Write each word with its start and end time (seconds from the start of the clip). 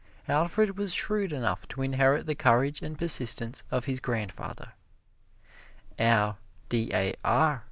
Alfred 0.27 0.79
was 0.79 0.95
shrewd 0.95 1.31
enough 1.31 1.67
to 1.67 1.83
inherit 1.83 2.25
the 2.25 2.33
courage 2.33 2.81
and 2.81 2.97
persistence 2.97 3.63
of 3.69 3.85
his 3.85 3.99
grandfather. 3.99 4.73
Our 5.99 6.37
D. 6.69 6.89
A. 6.91 7.13
R. 7.23 7.59